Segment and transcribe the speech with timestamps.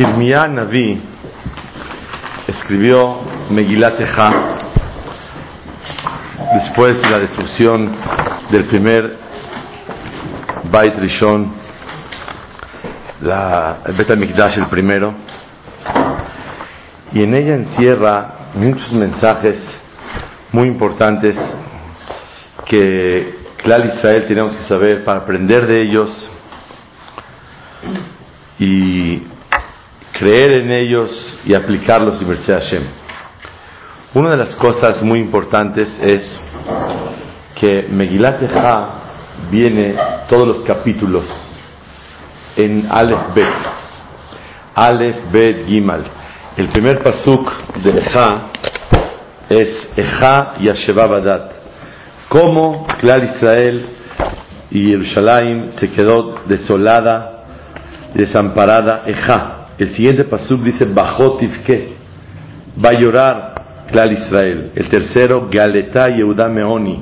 [0.00, 0.98] Irmiyah Naví
[2.48, 3.20] escribió
[3.50, 4.30] Megilat Eja
[6.54, 7.96] después de la destrucción
[8.50, 9.18] del primer
[10.70, 11.52] Bait Rishon,
[13.20, 15.14] la, el Bet HaMikdash el primero,
[17.12, 19.58] y en ella encierra muchos mensajes
[20.50, 21.36] muy importantes
[22.64, 26.30] que Clal Israel tenemos que saber para aprender de ellos.
[28.58, 29.22] Y
[30.20, 31.10] creer en ellos
[31.46, 32.82] y aplicarlos y merced a Hashem.
[34.12, 36.38] Una de las cosas muy importantes es
[37.58, 38.88] que Megilat Echa
[39.50, 39.94] viene
[40.28, 41.24] todos los capítulos
[42.54, 43.54] en Aleph Bet.
[44.74, 46.04] Aleph Bet Gimal.
[46.54, 47.50] El primer pasuk
[47.82, 48.28] de Echa
[49.48, 51.52] es Echa Yasheva Badat.
[52.28, 53.88] Cómo Clar Israel
[54.70, 57.44] y Jerusalén se quedó desolada,
[58.14, 59.04] desamparada.
[59.06, 59.59] Echa.
[59.80, 61.40] El siguiente pasuk dice Bajot
[62.84, 63.54] Va a llorar
[63.90, 64.72] Clar Israel.
[64.74, 66.98] El tercero, Galeta Yehuda Meoni.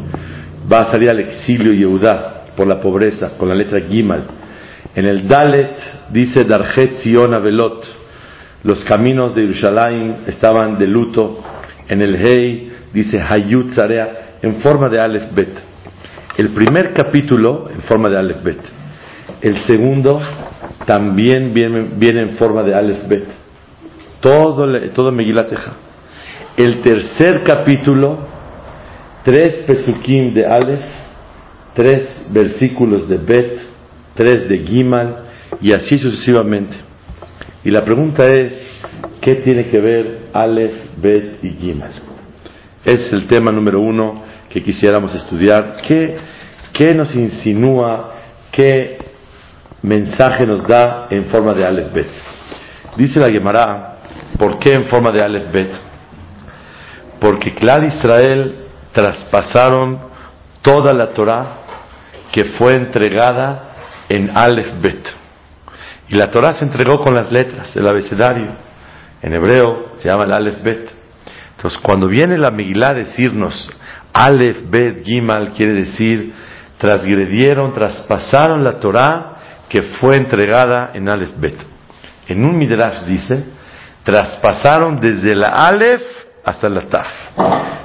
[0.72, 4.22] Va a salir al exilio Yehuda por la pobreza, con la letra Gimal.
[4.94, 5.76] En el Dalet
[6.10, 7.84] dice Darjet Zion Avelot.
[8.62, 11.42] Los caminos de Jerusalén estaban de luto.
[11.88, 15.62] En el Hei dice Hayut Zarea en forma de Aleph Bet.
[16.36, 18.60] El primer capítulo en forma de Aleph Bet.
[19.42, 20.20] El segundo
[20.88, 23.28] también viene, en forma de Aleph Bet.
[24.20, 25.52] Todo, todo Megilat
[26.56, 28.16] El tercer capítulo,
[29.22, 30.80] tres pesukim de Aleph,
[31.74, 33.60] tres versículos de Bet,
[34.14, 35.24] tres de Gimal
[35.60, 36.78] y así sucesivamente.
[37.66, 38.54] Y la pregunta es,
[39.20, 41.92] ¿qué tiene que ver Aleph, Bet y Gimal?
[42.82, 45.82] Es el tema número uno que quisiéramos estudiar.
[45.86, 46.16] ¿Qué,
[46.72, 48.14] qué nos insinúa?
[48.50, 49.07] ¿Qué
[49.82, 52.08] mensaje nos da en forma de Aleph Bet?
[52.96, 53.96] Dice la Gemara,
[54.38, 55.72] ¿por qué en forma de Aleph Bet?
[57.20, 59.98] Porque Clad Israel traspasaron
[60.62, 61.46] toda la Torah
[62.32, 63.74] que fue entregada
[64.08, 65.06] en Aleph Bet.
[66.08, 68.52] Y la Torah se entregó con las letras, el abecedario.
[69.20, 70.90] En hebreo se llama el Aleph Bet.
[71.56, 73.70] Entonces, cuando viene la Megilá a decirnos
[74.12, 76.32] Aleph Bet Gimal, quiere decir
[76.78, 79.37] transgredieron, traspasaron la Torah
[79.68, 81.56] que fue entregada en Aleph Bet.
[82.26, 83.44] En un Midrash dice,
[84.02, 86.02] traspasaron desde la Aleph
[86.44, 87.06] hasta la Taf.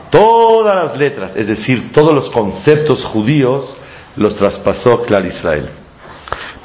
[0.09, 3.77] Todas las letras, es decir, todos los conceptos judíos,
[4.16, 5.69] los traspasó Clar Israel.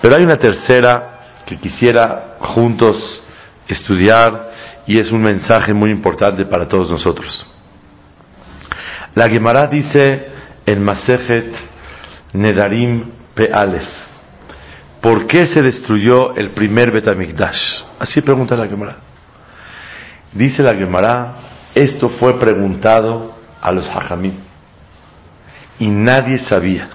[0.01, 3.25] Pero hay una tercera que quisiera juntos
[3.67, 4.51] estudiar
[4.87, 7.47] y es un mensaje muy importante para todos nosotros.
[9.15, 10.29] La Gemara dice
[10.65, 11.53] en Masejet
[12.35, 13.51] Nedarim Pe
[15.01, 17.83] ¿por qué se destruyó el primer Betamikdash?
[17.99, 18.97] Así pregunta la Gemara.
[20.33, 21.35] Dice la Gemara,
[21.75, 24.35] esto fue preguntado a los Hajamim
[25.79, 26.91] y nadie sabía.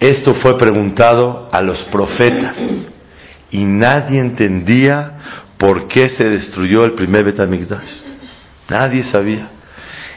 [0.00, 2.56] Esto fue preguntado a los profetas
[3.50, 7.90] y nadie entendía por qué se destruyó el primer Betamigdash.
[8.68, 9.48] Nadie sabía.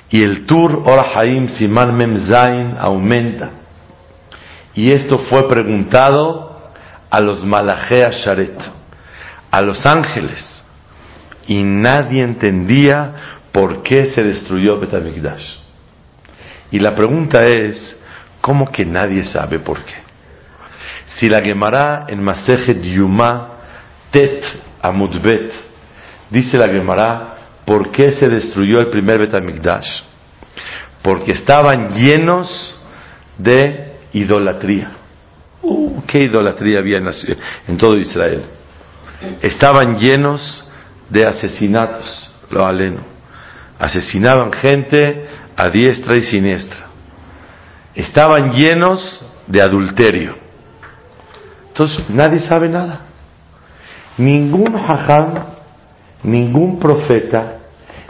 [0.10, 3.50] Y el Tur Orahaim Siman Mem Zain aumenta.
[4.74, 6.72] Y esto fue preguntado
[7.10, 8.58] a los Malachea Sharet,
[9.52, 10.64] a los ángeles.
[11.48, 13.14] Y nadie entendía
[13.52, 15.60] por qué se destruyó Betamigdash.
[16.72, 18.00] Y la pregunta es,
[18.40, 19.96] ¿cómo que nadie sabe por qué?
[21.16, 23.58] Si la Gemara en Masejet Yuma
[24.12, 24.44] Tet
[24.82, 25.52] Amudbet
[26.30, 30.04] dice la Gemara, ¿por qué se destruyó el primer Betamigdash?
[31.02, 32.80] Porque estaban llenos
[33.38, 34.92] de idolatría.
[35.62, 36.98] Uh, ¿Qué idolatría había
[37.68, 38.44] en, todo Israel?
[39.42, 40.70] Estaban llenos
[41.10, 43.02] de asesinatos, lo aleno.
[43.78, 46.88] Asesinaban gente a diestra y siniestra.
[47.94, 50.36] Estaban llenos de adulterio.
[51.68, 53.02] Entonces nadie sabe nada.
[54.18, 55.46] Ningún hajam,
[56.24, 57.60] ningún profeta,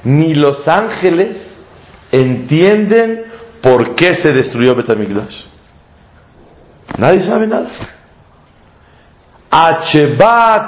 [0.03, 1.57] ni los ángeles
[2.11, 3.23] entienden
[3.61, 5.45] por qué se destruyó Betamigdash.
[6.97, 7.69] Nadie sabe nada.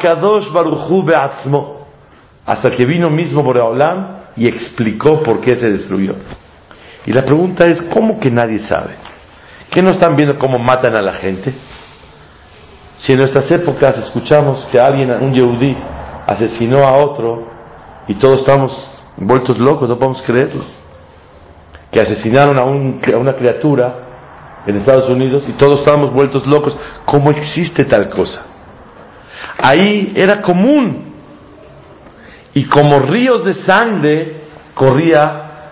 [0.02, 0.48] Kadosh
[2.46, 6.16] Hasta que vino mismo Boreolam y explicó por qué se destruyó.
[7.06, 8.96] Y la pregunta es, ¿cómo que nadie sabe?
[9.70, 11.54] ¿Qué no están viendo cómo matan a la gente?
[12.98, 15.75] Si en nuestras épocas escuchamos que alguien, un yehudí,
[16.28, 17.48] asesinó a otro
[18.08, 18.72] y todos estamos
[19.18, 20.64] vueltos locos, no podemos creerlo.
[21.92, 24.12] Que asesinaron a, a una criatura
[24.65, 26.75] en Estados Unidos y todos estamos vueltos locos.
[27.06, 28.54] ¿Cómo existe tal cosa?
[29.57, 31.13] ahí era común.
[32.54, 34.42] Y como ríos de sangre
[34.74, 35.71] corría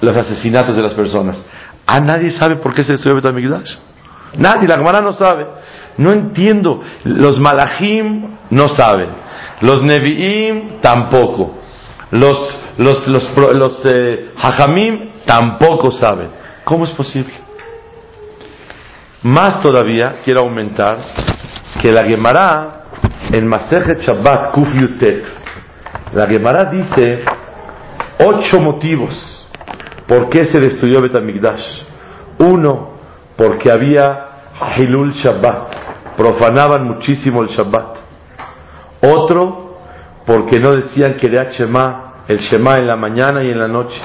[0.00, 1.42] los asesinatos de las personas.
[1.86, 3.76] A nadie sabe por qué se destruyó Betamigdash.
[4.38, 5.46] Nadie, la Gemara no sabe.
[5.98, 6.82] No entiendo.
[7.04, 9.10] Los malachim no saben.
[9.60, 11.58] Los neviim tampoco.
[12.12, 16.28] Los, los, los, los eh, hajamim tampoco saben.
[16.64, 17.34] ¿Cómo es posible?
[19.22, 20.98] Más todavía, quiero aumentar,
[21.80, 22.82] que la Gemara
[23.30, 25.24] en Masejet Shabbat Kuf Yutet,
[26.12, 27.24] la Gemara dice
[28.18, 29.48] ocho motivos
[30.08, 31.84] por qué se destruyó Betamigdash.
[32.38, 32.94] Uno,
[33.36, 34.26] porque había
[34.76, 37.96] Hilul Shabbat, profanaban muchísimo el Shabbat.
[39.02, 39.78] Otro,
[40.26, 44.00] porque no decían que Shema, el Shema en la mañana y en la noche.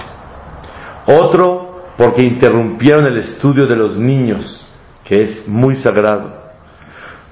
[1.07, 4.66] Otro, porque interrumpieron el estudio de los niños,
[5.07, 6.33] que es muy sagrado.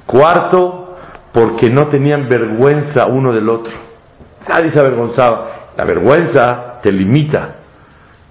[0.06, 0.96] Cuarto,
[1.34, 3.74] porque no tenían vergüenza uno del otro.
[4.48, 5.48] Nadie se avergonzaba.
[5.76, 7.56] La vergüenza te limita,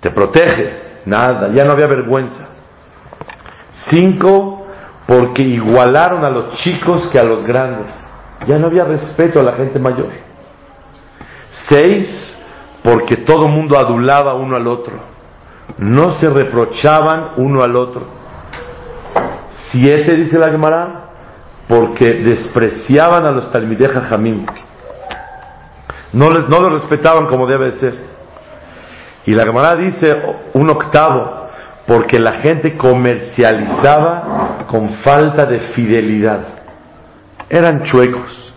[0.01, 0.83] te protege.
[1.05, 2.49] Nada, ya no había vergüenza.
[3.91, 4.67] Cinco,
[5.07, 7.93] porque igualaron a los chicos que a los grandes.
[8.47, 10.09] Ya no había respeto a la gente mayor.
[11.69, 12.35] Seis,
[12.83, 14.95] porque todo mundo adulaba uno al otro.
[15.77, 18.24] No se reprochaban uno al otro.
[19.75, 20.87] Siete, dice la Gemara,
[21.67, 24.47] porque despreciaban a los Talmideh Jamim.
[26.13, 27.95] No, les, no los respetaban como debe ser.
[29.27, 30.07] Y la Gemara dice
[30.53, 31.49] un octavo,
[31.89, 36.41] porque la gente comercializaba con falta de fidelidad.
[37.49, 38.55] Eran chuecos,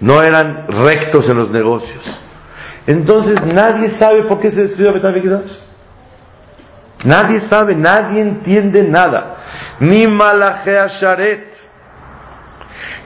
[0.00, 2.20] no eran rectos en los negocios.
[2.84, 5.52] Entonces nadie sabe por qué se destruyó Betamigdash.
[7.04, 9.33] Nadie sabe, nadie entiende nada.
[9.80, 11.54] Ni Malachea Sharet,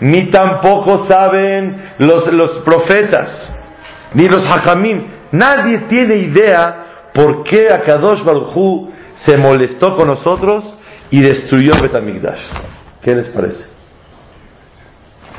[0.00, 3.54] ni tampoco saben los, los profetas,
[4.14, 5.06] ni los Hakamim.
[5.32, 10.78] Nadie tiene idea por qué Akadosh Baruj se molestó con nosotros
[11.10, 12.40] y destruyó Betamigdash.
[13.02, 13.64] ¿Qué les parece?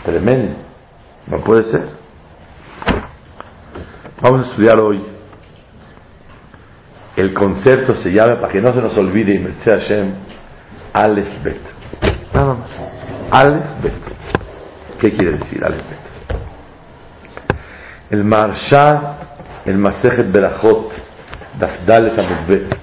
[0.04, 0.56] Tremendo.
[1.28, 1.84] No puede ser.
[4.22, 5.04] Vamos a estudiar hoy.
[7.16, 10.14] El concepto se llama, para que no se nos olvide, Hashem,
[10.94, 11.62] Aleph Bet.
[12.34, 12.70] Nada más.
[13.32, 13.94] Aleph Bet.
[15.00, 16.00] ¿Qué quiere decir Aleph Bet?
[18.10, 19.18] El Marsha,
[19.66, 20.92] el Masejet Berachot,
[21.60, 22.76] Dafdales Bet,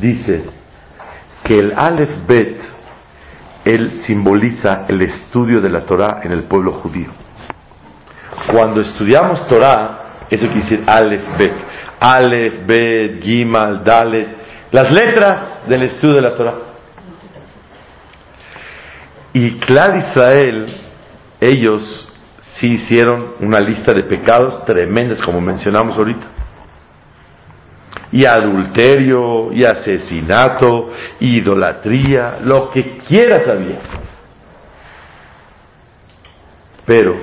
[0.00, 0.44] dice
[1.44, 2.60] que el Aleph Bet,
[3.64, 7.10] él simboliza el estudio de la Torah en el pueblo judío.
[8.50, 11.54] Cuando estudiamos Torah, eso quiere decir Aleph Bet.
[12.00, 14.28] Aleph, Bet, Gimal, Dalet,
[14.72, 16.54] las letras del estudio de la Torah.
[19.32, 20.66] Y Clar Israel,
[21.40, 22.12] ellos
[22.54, 26.26] sí hicieron una lista de pecados tremendos, como mencionamos ahorita.
[28.12, 33.78] Y adulterio, y asesinato, y idolatría, lo que quieras había.
[36.84, 37.16] Pero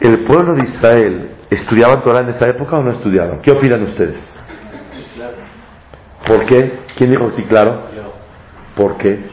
[0.00, 3.40] el pueblo de Israel estudiaban Torah en esa época o no estudiaban?
[3.40, 4.20] ¿Qué opinan ustedes?
[6.26, 6.80] ¿Por qué?
[6.96, 7.82] ¿Quién dijo sí, claro?
[8.76, 9.31] ¿Por qué?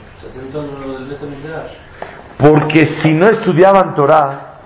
[2.38, 4.60] Porque si no estudiaban Torah,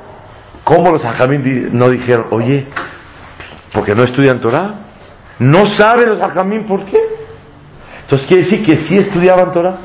[0.63, 2.67] ¿cómo los hajamim no dijeron, oye,
[3.73, 4.75] porque no estudian Torah?
[5.39, 6.99] No saben los hajamim por qué.
[8.03, 9.77] Entonces quiere decir que sí estudiaban Torah.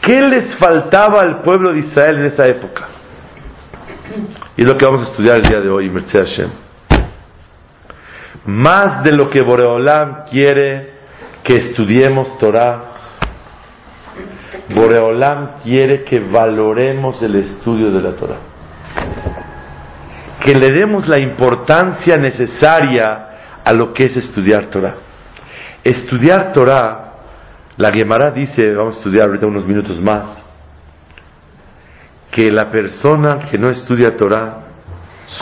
[0.00, 2.88] ¿Qué les faltaba al pueblo de Israel en esa época?
[4.56, 6.50] Y es lo que vamos a estudiar el día de hoy, Merced Hashem.
[8.46, 10.92] Más de lo que Boreolam quiere
[11.42, 12.93] que estudiemos Torah,
[14.68, 18.38] Boreolam quiere que valoremos el estudio de la Torah.
[20.40, 23.28] Que le demos la importancia necesaria
[23.64, 24.94] a lo que es estudiar Torah.
[25.82, 27.12] Estudiar Torah,
[27.76, 30.44] la Gemara dice, vamos a estudiar ahorita unos minutos más,
[32.30, 34.60] que la persona que no estudia Torah,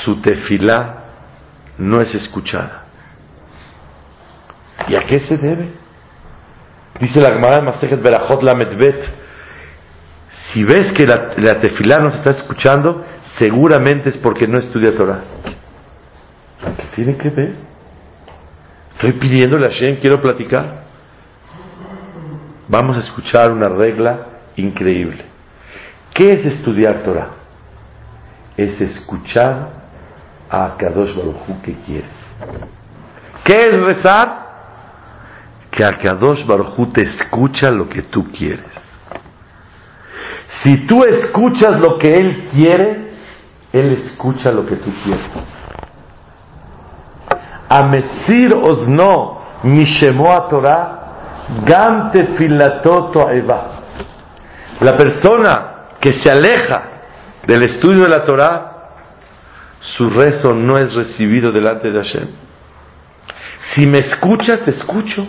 [0.04, 1.04] su tefilá
[1.78, 2.82] no es escuchada.
[4.88, 5.81] ¿Y a qué se debe?
[7.02, 9.02] Dice la Gemara de Masejet Berajot la Medbet,
[10.52, 13.04] si ves que la, la tefilá no se está escuchando,
[13.38, 15.21] seguramente es porque no estudia Torah.
[16.61, 17.54] ¿Qué tiene que ver?
[18.94, 20.85] Estoy pidiéndole a Shem, quiero platicar.
[22.68, 25.25] Vamos a escuchar una regla increíble.
[26.14, 27.30] ¿Qué es estudiar Torah?
[28.56, 29.71] Es escuchar
[30.49, 32.06] a Kadosh Baruj que quiere.
[33.42, 34.41] ¿Qué es rezar?
[35.72, 38.66] Que Akadosh Baruj te escucha lo que tú quieres.
[40.62, 43.12] Si tú escuchas lo que Él quiere,
[43.72, 45.26] Él escucha lo que tú quieres.
[47.68, 50.98] Amesir osno mishemo a Torah,
[53.32, 53.70] eva.
[54.80, 56.82] La persona que se aleja
[57.46, 58.68] del estudio de la Torah,
[59.80, 62.28] su rezo no es recibido delante de Hashem.
[63.74, 65.26] Si me escuchas, te escucho.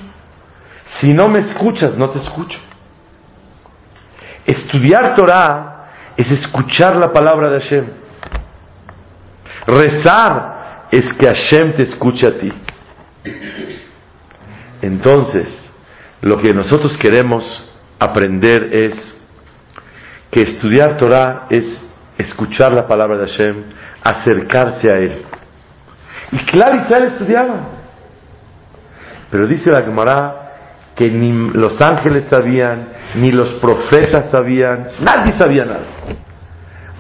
[1.00, 2.60] Si no me escuchas, no te escucho.
[4.46, 7.86] Estudiar Torah es escuchar la palabra de Hashem.
[9.66, 12.52] Rezar es que Hashem te escuche a ti.
[14.82, 15.48] Entonces,
[16.22, 17.44] lo que nosotros queremos
[17.98, 19.22] aprender es
[20.30, 21.66] que estudiar Torah es
[22.18, 23.64] escuchar la palabra de Hashem,
[24.04, 25.26] acercarse a Él.
[26.32, 27.56] Y claro, Israel estudiaba.
[29.32, 30.43] Pero dice la Gemara
[30.96, 35.86] que ni los ángeles sabían, ni los profetas sabían, nadie sabía nada.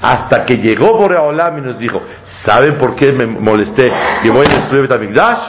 [0.02, 2.02] Hasta que llegó Boreolam y nos dijo,
[2.46, 3.90] ¿saben por qué me molesté
[4.24, 5.40] y voy a destruir Betamigdash?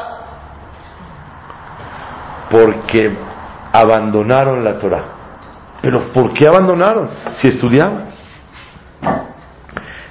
[2.51, 3.17] Porque
[3.73, 5.05] abandonaron la Torah.
[5.83, 7.09] Pero ¿por qué abandonaron?
[7.39, 8.05] Si estudiaban.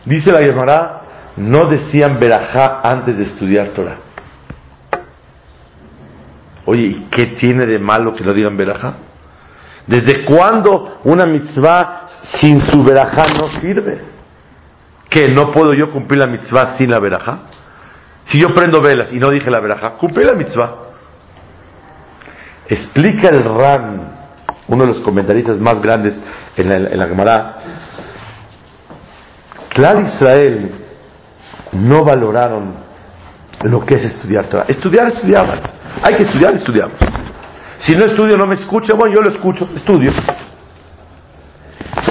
[0.05, 1.01] Dice la Gemara,
[1.37, 4.02] no decían Berajá antes de estudiar Torah.
[6.65, 8.93] Oye, ¿y qué tiene de malo que no digan Berajá?
[9.87, 12.07] ¿Desde cuándo una mitzvah
[12.39, 14.01] sin su Berajá no sirve?
[15.09, 17.39] ¿Que no puedo yo cumplir la mitzvah sin la Berajá?
[18.25, 20.75] Si yo prendo velas y no dije la Berajá, cumplí la mitzvah.
[22.67, 24.13] Explica el Ran,
[24.69, 26.15] uno de los comentaristas más grandes
[26.55, 27.57] en la, en la Gemara,
[29.73, 30.71] Clar Israel
[31.73, 32.75] no valoraron
[33.63, 34.65] lo que es estudiar Torah.
[34.67, 35.61] Estudiar, estudiaban.
[36.01, 36.97] Hay que estudiar, estudiamos.
[37.79, 40.11] Si no estudio, no me escucha, bueno, yo lo escucho, estudio.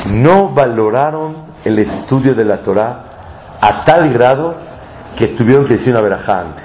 [0.06, 3.04] No valoraron el estudio de la Torah
[3.60, 4.56] a tal grado
[5.16, 6.64] que tuvieron que decir una verajá antes.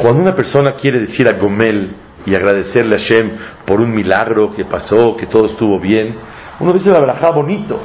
[0.00, 1.94] Cuando una persona quiere decir a Gomel
[2.24, 3.32] y agradecerle a Shem
[3.66, 6.16] por un milagro que pasó, que todo estuvo bien,
[6.60, 7.80] uno dice la verajá bonito.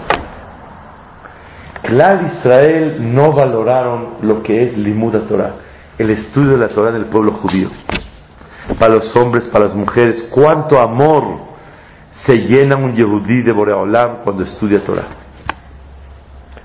[1.81, 5.53] Clar Israel no valoraron lo que es Limuda Torah,
[5.97, 7.69] el estudio de la Torah del pueblo judío.
[8.79, 11.39] Para los hombres, para las mujeres, cuánto amor
[12.25, 15.07] se llena un Yehudí de Boreolam cuando estudia Torah.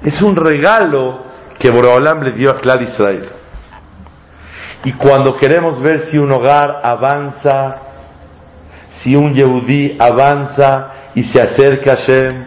[0.02, 1.24] Es un regalo
[1.58, 3.28] que Boreolam le dio a Clar Israel.
[4.84, 7.76] Y cuando queremos ver si un hogar avanza,
[9.02, 12.44] si un Yehudí avanza y se acerca a Hashem,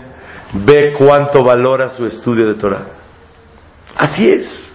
[0.66, 2.86] ve cuánto valora su estudio de Torah.
[3.96, 4.75] Así es.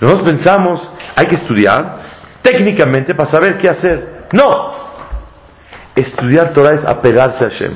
[0.00, 1.98] Nosotros pensamos, hay que estudiar
[2.42, 4.28] técnicamente para saber qué hacer.
[4.32, 4.90] No.
[5.94, 7.72] Estudiar Torah es apegarse a Hashem.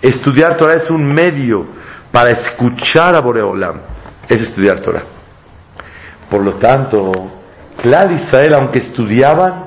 [0.00, 1.66] Estudiar Torah es un medio
[2.10, 3.80] para escuchar a Boreolam.
[4.28, 5.02] Es estudiar Torah.
[6.30, 7.12] Por lo tanto,
[7.82, 9.66] Clar Israel, aunque estudiaban,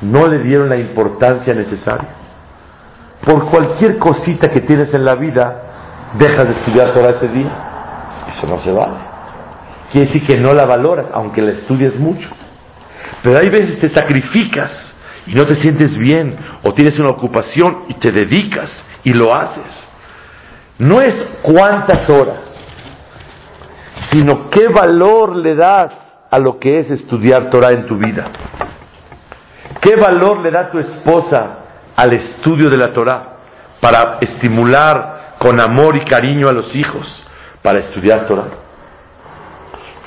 [0.00, 2.08] no le dieron la importancia necesaria.
[3.24, 5.62] Por cualquier cosita que tienes en la vida,
[6.14, 7.52] dejas de estudiar Torah ese día.
[8.32, 9.11] Eso no se vale.
[9.92, 12.28] Quiere decir que no la valoras, aunque la estudies mucho.
[13.22, 14.96] Pero hay veces te sacrificas
[15.26, 19.88] y no te sientes bien, o tienes una ocupación y te dedicas y lo haces.
[20.78, 22.40] No es cuántas horas,
[24.10, 25.92] sino qué valor le das
[26.30, 28.24] a lo que es estudiar Torah en tu vida.
[29.80, 31.58] ¿Qué valor le da tu esposa
[31.94, 33.36] al estudio de la Torah
[33.78, 37.26] para estimular con amor y cariño a los hijos
[37.62, 38.61] para estudiar Torah?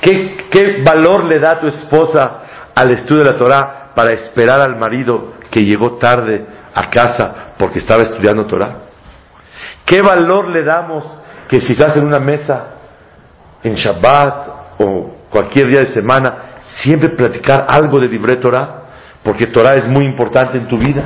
[0.00, 4.76] ¿Qué, ¿Qué, valor le da tu esposa al estudio de la Torah para esperar al
[4.76, 8.76] marido que llegó tarde a casa porque estaba estudiando Torah?
[9.84, 11.04] ¿Qué valor le damos
[11.48, 12.74] que si estás en una mesa
[13.62, 14.48] en Shabbat
[14.78, 16.36] o cualquier día de semana,
[16.82, 18.82] siempre platicar algo de Libre Torah?
[19.22, 21.04] Porque Torah es muy importante en tu vida.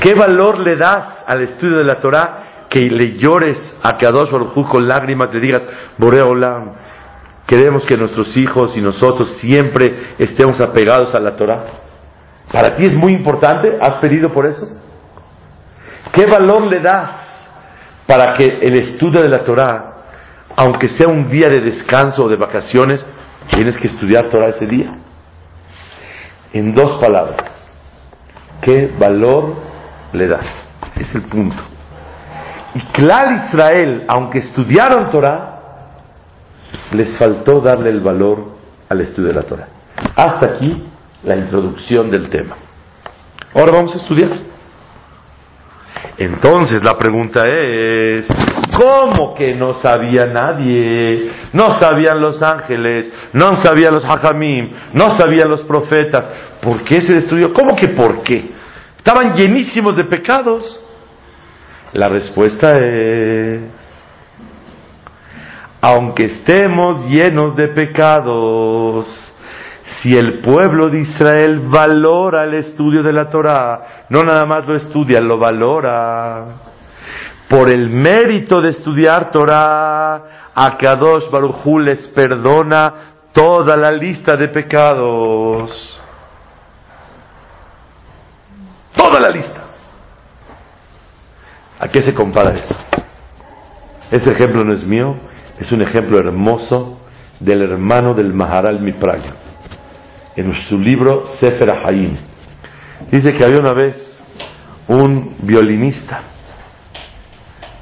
[0.00, 4.68] ¿Qué valor le das al estudio de la Torah que le llores a Kadosh Baruj
[4.68, 5.62] con lágrimas, le digas,
[5.98, 6.72] Borea Olam,
[7.50, 11.64] queremos que nuestros hijos y nosotros siempre estemos apegados a la Torah?
[12.52, 13.76] ¿Para ti es muy importante?
[13.80, 14.68] ¿Has pedido por eso?
[16.12, 17.10] ¿Qué valor le das
[18.06, 19.94] para que el estudio de la Torah,
[20.54, 23.04] aunque sea un día de descanso o de vacaciones,
[23.50, 24.94] tienes que estudiar Torah ese día?
[26.52, 27.68] En dos palabras,
[28.62, 29.56] ¿qué valor
[30.12, 30.46] le das?
[30.94, 31.60] Es el punto.
[32.76, 35.49] Y Clar Israel, aunque estudiaron Torah,
[36.92, 38.56] les faltó darle el valor
[38.88, 39.68] al estudio de la Torah.
[40.16, 40.84] Hasta aquí
[41.24, 42.56] la introducción del tema.
[43.54, 44.30] Ahora vamos a estudiar.
[46.18, 48.26] Entonces la pregunta es,
[48.80, 51.30] ¿Cómo que no sabía nadie?
[51.52, 56.26] No sabían los ángeles, no sabían los hajamim, no sabían los profetas.
[56.62, 57.52] ¿Por qué se destruyó?
[57.52, 58.50] ¿Cómo que por qué?
[58.96, 60.86] Estaban llenísimos de pecados.
[61.92, 63.60] La respuesta es,
[65.80, 69.06] aunque estemos llenos de pecados,
[70.00, 74.76] si el pueblo de Israel valora el estudio de la Torah, no nada más lo
[74.76, 76.46] estudia, lo valora.
[77.48, 82.94] Por el mérito de estudiar Torah, a Kadosh Barujú les perdona
[83.32, 86.00] toda la lista de pecados.
[88.94, 89.64] Toda la lista.
[91.78, 92.76] ¿A qué se compara esto?
[94.10, 95.16] Ese ejemplo no es mío,
[95.60, 96.98] es un ejemplo hermoso
[97.38, 99.34] del hermano del Maharal Mipraya,
[100.34, 102.16] en su libro Sefer Hayim.
[103.12, 103.96] Dice que había una vez
[104.88, 106.22] un violinista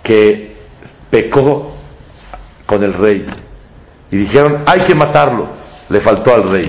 [0.03, 0.57] que
[1.11, 1.77] pecó
[2.67, 3.25] con el rey
[4.11, 5.49] y dijeron hay que matarlo,
[5.89, 6.69] le faltó al rey.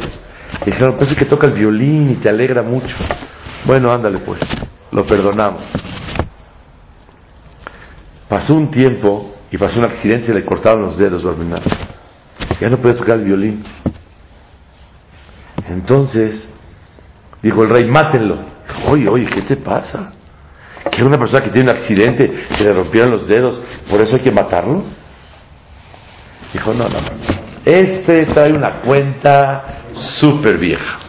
[0.65, 2.95] dijeron, pues es que toca el violín y te alegra mucho.
[3.65, 4.39] Bueno, ándale pues,
[4.91, 5.63] lo perdonamos.
[8.27, 11.23] Pasó un tiempo y pasó un accidente y le cortaron los dedos,
[12.59, 13.63] Ya no puede tocar el violín.
[15.67, 16.51] Entonces,
[17.41, 18.39] dijo el rey, mátenlo.
[18.87, 20.13] Oye, oye, ¿qué te pasa?
[20.91, 24.21] Que una persona que tiene un accidente, se le rompieron los dedos, ¿por eso hay
[24.21, 24.83] que matarlo?
[26.53, 27.09] Dijo, no, no, no.
[27.65, 29.81] Este trae una cuenta
[30.19, 30.99] súper vieja.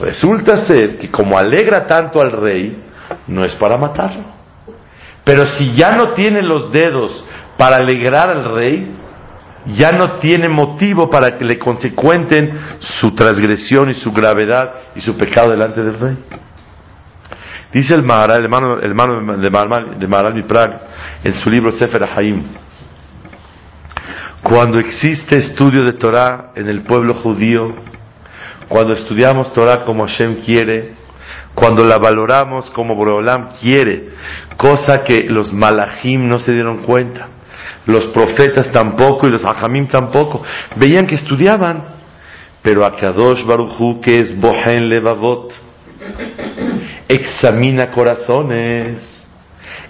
[0.00, 2.84] Resulta ser que como alegra tanto al rey,
[3.26, 4.37] no es para matarlo.
[5.28, 7.22] Pero si ya no tiene los dedos
[7.58, 8.94] para alegrar al rey,
[9.76, 15.18] ya no tiene motivo para que le consecuenten su transgresión y su gravedad y su
[15.18, 16.16] pecado delante del rey.
[17.74, 18.80] Dice el Maharal, el hermano,
[19.34, 20.78] el de Maharal, de
[21.24, 22.44] en su libro Sefer Haim,
[24.42, 27.74] cuando existe estudio de Torah en el pueblo judío,
[28.66, 30.94] cuando estudiamos Torah como Hashem quiere,
[31.58, 34.10] cuando la valoramos como Boreolam quiere,
[34.56, 37.26] cosa que los malachim no se dieron cuenta,
[37.86, 40.42] los profetas tampoco y los ajamim tampoco,
[40.76, 41.84] veían que estudiaban,
[42.62, 45.52] pero a Kadosh Baruchu, que es Bohen Levavot,
[47.08, 49.16] examina corazones.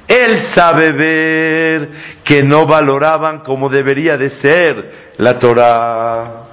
[0.06, 1.90] Él sabe ver
[2.24, 6.44] que no valoraban como debería de ser la Torah.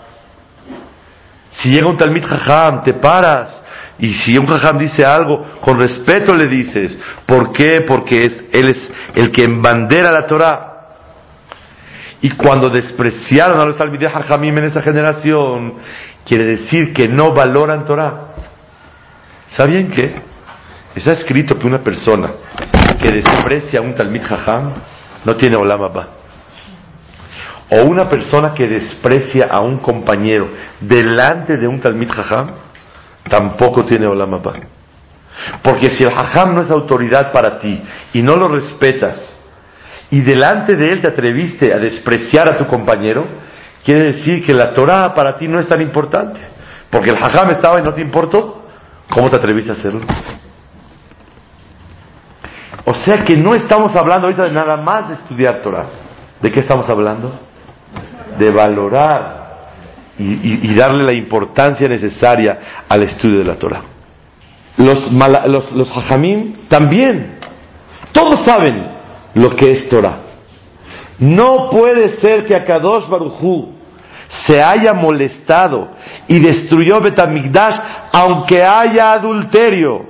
[1.52, 3.65] Si llega un Talmid Jajam, te paras
[3.98, 7.00] y si un jajam dice algo, con respeto le dices.
[7.26, 7.82] ¿Por qué?
[7.88, 10.72] Porque es, él es el que embandera la Torah.
[12.22, 15.76] Y cuando despreciaron a los Talmidei Jajamim en esa generación,
[16.26, 18.34] quiere decir que no valoran Torah.
[19.48, 20.16] ¿Sabían qué?
[20.96, 22.32] Está escrito que una persona
[23.02, 24.74] que desprecia a un Talmid Jajam
[25.24, 26.08] no tiene Olam Abba.
[27.70, 30.50] O una persona que desprecia a un compañero
[30.82, 32.65] delante de un Talmid Jajam
[33.30, 34.40] tampoco tiene Olam
[35.62, 37.82] Porque si el Hajam no es autoridad para ti
[38.14, 39.36] y no lo respetas
[40.12, 43.26] y delante de él te atreviste a despreciar a tu compañero,
[43.84, 46.40] quiere decir que la Torah para ti no es tan importante.
[46.90, 48.64] Porque el Hajam estaba y no te importó,
[49.10, 50.02] ¿cómo te atreviste a hacerlo?
[52.86, 55.88] O sea que no estamos hablando ahorita de nada más de estudiar Torah.
[56.40, 57.34] ¿De qué estamos hablando?
[58.38, 59.45] De valorar
[60.18, 63.82] y, darle la importancia necesaria al estudio de la Torah.
[64.78, 67.38] Los, los, los hajamim también,
[68.12, 68.86] todos saben
[69.34, 70.20] lo que es Torah.
[71.20, 73.74] No puede ser que Akadosh Barujú
[74.46, 75.90] se haya molestado
[76.28, 77.78] y destruyó Betamigdash
[78.12, 80.08] aunque haya adulterio,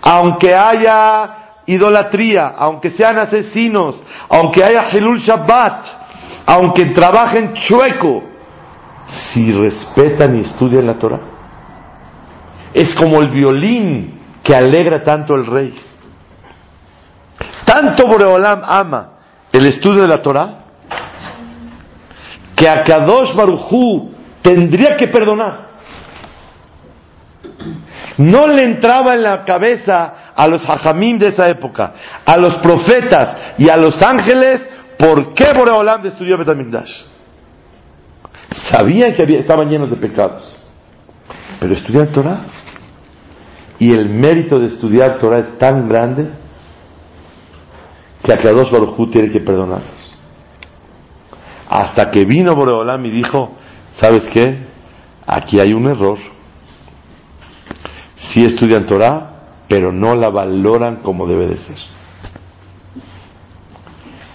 [0.00, 5.86] aunque haya idolatría, aunque sean asesinos, aunque haya Hilul Shabbat,
[6.46, 8.35] aunque trabajen chueco,
[9.06, 11.20] si respetan y estudian la Torah.
[12.72, 15.74] Es como el violín que alegra tanto al rey.
[17.64, 19.10] Tanto Boreolam ama
[19.52, 20.48] el estudio de la Torah
[22.54, 25.66] que a Kadosh Barujú tendría que perdonar.
[28.18, 31.92] No le entraba en la cabeza a los hajamim de esa época,
[32.24, 34.66] a los profetas y a los ángeles,
[34.98, 37.15] ¿por qué Boreolam destruyó Betamigdash?
[38.50, 40.58] Sabían que estaban llenos de pecados.
[41.60, 42.46] Pero estudiar Torah.
[43.78, 46.30] Y el mérito de estudiar Torah es tan grande
[48.22, 50.14] que a Kadosh Baruj tiene que perdonarlos.
[51.68, 53.56] Hasta que vino Boreolam y dijo,
[54.00, 54.66] ¿sabes qué?
[55.26, 56.18] Aquí hay un error.
[58.16, 61.76] Sí estudian Torah, pero no la valoran como debe de ser.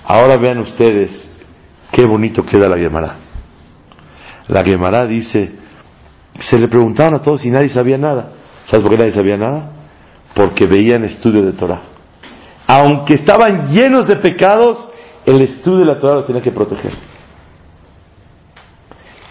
[0.05, 1.29] Ahora vean ustedes
[1.91, 3.15] qué bonito queda la Gemara.
[4.51, 5.49] La Gemara dice,
[6.41, 8.31] se le preguntaban a todos y nadie sabía nada.
[8.65, 9.71] ¿Sabes por qué nadie sabía nada?
[10.35, 11.83] Porque veían estudio de Torah.
[12.67, 14.89] Aunque estaban llenos de pecados,
[15.25, 16.91] el estudio de la Torah los tenía que proteger.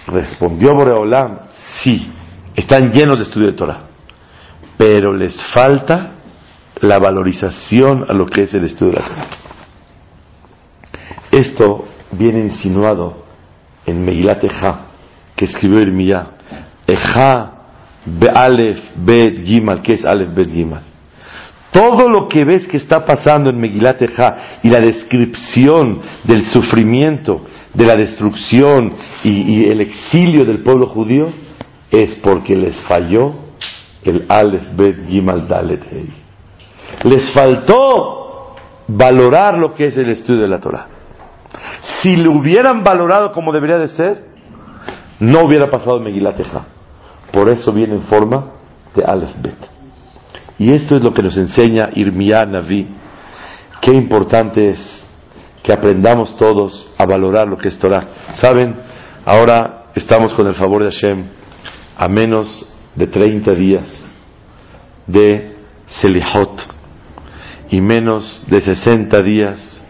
[0.07, 1.41] Respondió Boreolam,
[1.83, 2.11] sí,
[2.57, 3.83] están llenos de estudio de Torah,
[4.79, 6.13] pero les falta
[6.81, 9.29] la valorización a lo que es el estudio de la Torah.
[11.31, 13.25] Esto viene insinuado
[13.85, 14.87] en Megilat Eja,
[15.41, 16.33] que escribió Irmiyah.
[16.87, 17.53] Eja
[18.35, 20.83] Alef Bet Gimal, que es Alef Bet Gimal.
[21.73, 27.47] Todo lo que ves que está pasando en Megilat Eja y la descripción del sufrimiento,
[27.73, 28.93] de la destrucción
[29.25, 31.33] y, el exilio del pueblo judío
[31.91, 33.33] es porque les falló
[34.05, 35.85] el Alef Bet Gimal Dalet
[37.05, 38.57] Les faltó
[38.89, 40.87] valorar lo que es el estudio de la Torah.
[42.03, 44.30] Si lo hubieran valorado como debería de ser,
[45.21, 46.67] no hubiera pasado Megilat Eja.
[47.33, 48.53] Por eso viene en forma
[48.95, 49.57] de Aleph Bet.
[50.59, 52.89] Y esto es lo que nos enseña Irmiyah Naví.
[53.81, 55.09] Qué importante es
[55.63, 58.07] que aprendamos todos a valorar lo que es Torah.
[58.33, 58.77] Saben,
[59.25, 61.25] ahora estamos con el favor de Hashem
[61.97, 64.05] a menos de 30 días
[65.07, 65.57] de
[65.87, 66.67] Selihot
[67.71, 69.83] y menos de 60 días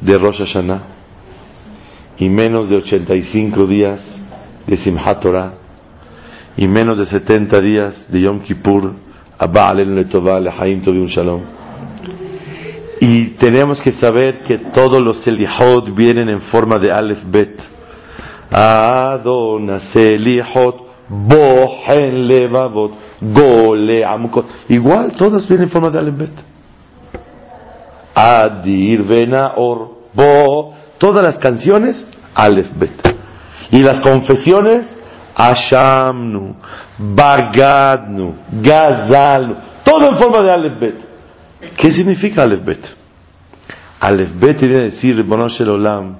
[0.00, 0.82] de Rosh Hashanah
[2.18, 4.20] y menos de 85 días
[4.66, 5.52] de Simchat Torah
[6.56, 8.94] y menos de 70 días de Yom Kippur,
[11.06, 11.40] Shalom.
[13.00, 17.58] Y tenemos que saber que todos los Selihot vienen en forma de Aleph Bet.
[18.50, 22.92] Adona Selihot, Bohen Levavot,
[23.22, 24.46] Gole Amukot.
[24.68, 26.32] Igual, todas vienen en forma de Aleph Bet.
[28.14, 30.74] Adir Benaor, Bo.
[30.98, 33.09] Todas las canciones, Aleph Bet.
[33.70, 34.86] Y las confesiones,
[35.34, 36.56] Ashamnu,
[36.98, 41.08] Bagadnu, Gazalnu, todo en forma de Aleph Bet.
[41.76, 42.86] ¿Qué significa Aleph Bet?
[44.00, 45.24] Aleph Bet viene decir,
[45.68, 46.18] Olam,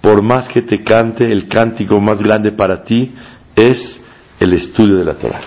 [0.00, 3.14] por más que te cante, el cántico más grande para ti
[3.54, 4.00] es
[4.40, 5.40] el estudio de la Torah.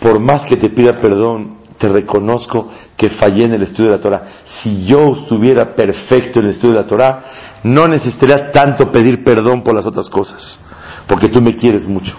[0.00, 4.02] Por más que te pida perdón, te reconozco que fallé en el estudio de la
[4.02, 4.22] Torah.
[4.60, 7.24] Si yo estuviera perfecto en el estudio de la Torah,
[7.62, 10.60] no necesitaría tanto pedir perdón por las otras cosas
[11.08, 12.14] porque tú me quieres mucho.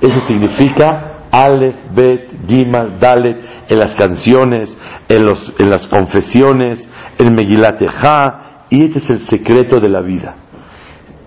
[0.00, 4.76] Eso significa Aleph, Bet, Gimal, Dalet, en las canciones,
[5.08, 10.00] en, los, en las confesiones, en Megilat Ha, y este es el secreto de la
[10.00, 10.34] vida.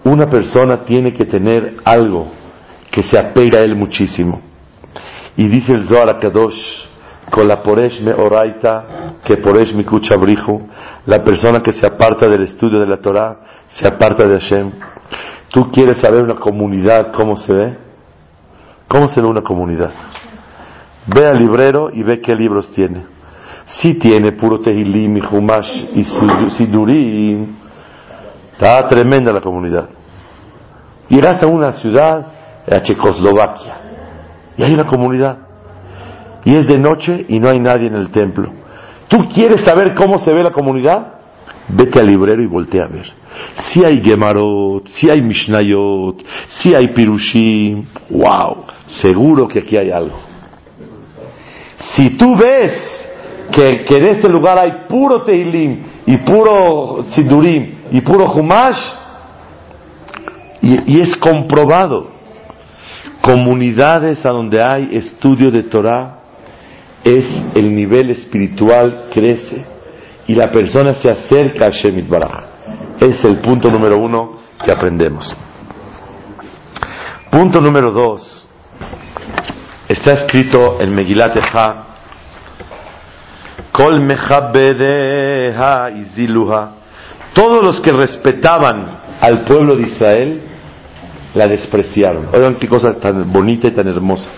[0.04, 2.32] Una persona tiene que tener algo
[2.90, 4.42] que se apega a él muchísimo.
[5.38, 6.88] Y dice el Zohar Kadosh,
[7.30, 10.62] con la poresh me oraita, que poresh mi kuchabrijo,
[11.06, 14.72] la persona que se aparta del estudio de la Torah, se aparta de Hashem.
[15.50, 17.78] ¿Tú quieres saber una comunidad cómo se ve?
[18.88, 19.92] ¿Cómo se ve una comunidad?
[21.06, 23.06] Ve al librero y ve qué libros tiene.
[23.66, 26.04] Si tiene puro Tehilim y Humash y
[26.50, 27.56] Sidurim,
[28.54, 29.90] está tremenda la comunidad.
[31.10, 32.28] Llegas a una ciudad,
[32.70, 33.87] a Checoslovaquia,
[34.58, 35.38] y hay una comunidad.
[36.44, 38.52] Y es de noche y no hay nadie en el templo.
[39.08, 41.14] ¿Tú quieres saber cómo se ve la comunidad?
[41.70, 43.14] Vete al librero y voltea a ver
[43.56, 50.18] si hay Gemarot, si hay Mishnayot, si hay Pirushim, wow, seguro que aquí hay algo.
[51.96, 53.08] Si tú ves
[53.52, 58.80] que, en este lugar hay puro Teilim y puro Sidurim y puro Humash,
[60.62, 62.17] y, y es comprobado,
[63.28, 66.20] comunidades a donde hay estudio de Torah,
[67.04, 69.66] es el nivel espiritual crece
[70.28, 72.46] y la persona se acerca a Shemit Baraj.
[73.02, 75.36] Es el punto número uno que aprendemos.
[77.30, 78.48] Punto número dos.
[79.90, 81.76] Está escrito en Megilat Echa.
[83.74, 84.08] Kol.
[87.34, 90.42] Todos los que respetaban al pueblo de Israel
[91.38, 92.30] la despreciaron.
[92.34, 94.32] Oigan qué cosa tan bonita y tan hermosa.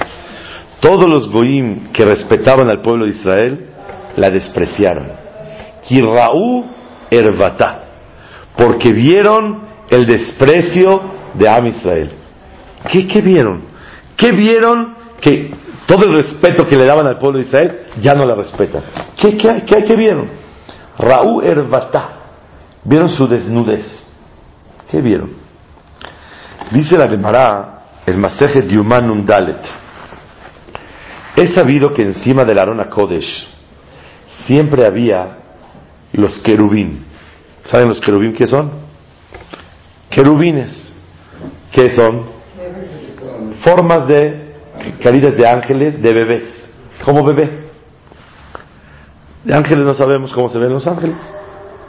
[0.81, 3.69] Todos los goim que respetaban al pueblo de Israel
[4.17, 5.07] la despreciaron.
[5.87, 6.65] Kirraú
[7.09, 7.79] ervatá
[8.55, 11.01] porque vieron el desprecio
[11.33, 12.11] de Am Israel.
[12.91, 13.63] ¿Qué, vieron?
[14.17, 14.95] ¿Qué vieron?
[15.21, 15.51] Que
[15.85, 18.83] todo el respeto que le daban al pueblo de Israel ya no la respetan.
[19.15, 20.29] ¿Qué, qué, qué, vieron?
[20.97, 22.09] Raúl Erbatá.
[22.83, 24.07] Vieron su desnudez.
[24.89, 25.48] ¿Qué vieron?
[26.71, 29.61] Dice la Gemara, el Maseje Diumanum Dalet.
[31.35, 33.47] He sabido que encima del Arona Kodesh
[34.45, 35.37] siempre había
[36.13, 37.05] los querubín.
[37.65, 38.71] ¿Saben los querubín qué son?
[40.09, 40.93] Querubines.
[41.71, 42.25] ¿Qué son?
[43.63, 44.55] Formas de
[45.01, 46.69] caritas de ángeles, de bebés.
[47.03, 47.69] Como bebé.
[49.43, 51.17] De ángeles no sabemos cómo se ven los ángeles.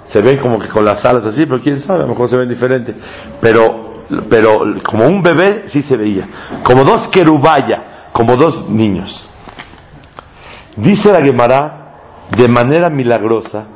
[0.05, 2.37] Se ven como que con las alas así, pero quién sabe, a lo mejor se
[2.37, 2.95] ven diferente.
[3.41, 3.90] Pero,
[4.29, 6.29] pero como un bebé sí se veía.
[6.63, 9.29] Como dos querubaya, como dos niños.
[10.77, 11.81] Dice la Gemara
[12.37, 13.67] de manera milagrosa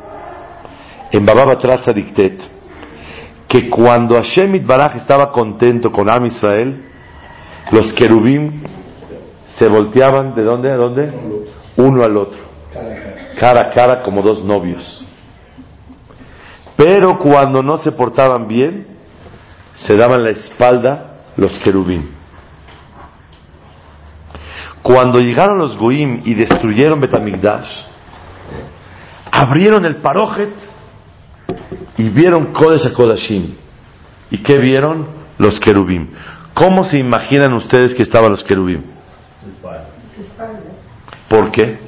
[1.11, 1.57] en Bababa
[1.95, 2.41] Dictet
[3.49, 6.83] que cuando Hashem Baraj estaba contento con Am Israel,
[7.71, 8.63] los querubim
[9.57, 11.13] se volteaban de dónde a dónde?
[11.77, 12.41] Uno al otro.
[13.39, 15.07] Cara a cara como dos novios.
[16.77, 18.94] Pero cuando no se portaban bien,
[19.75, 22.11] se daban la espalda los querubim.
[24.83, 27.69] Cuando llegaron los goim y destruyeron Betamigdash,
[29.33, 30.53] abrieron el parojet
[31.97, 33.57] y vieron Kodesh Kodashim.
[34.31, 35.25] ¿Y qué vieron?
[35.39, 36.11] Los querubim.
[36.55, 38.83] ¿Cómo se imaginan ustedes que estaban los querubim?
[41.29, 41.79] ¿Por qué?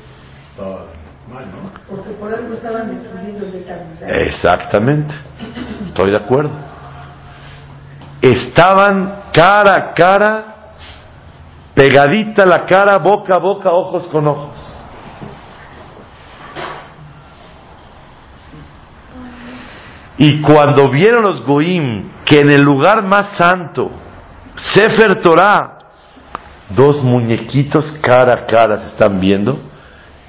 [1.88, 5.14] Porque por algo estaban destruyendo el Exactamente.
[5.86, 6.75] Estoy de acuerdo.
[8.20, 10.44] Estaban cara a cara,
[11.74, 14.76] pegadita la cara, boca a boca, ojos con ojos.
[20.18, 23.90] Y cuando vieron los Goim que en el lugar más santo,
[24.74, 25.78] Sefer Torah,
[26.70, 29.58] dos muñequitos cara a cara se están viendo,